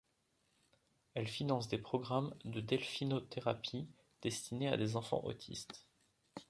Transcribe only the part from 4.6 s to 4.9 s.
à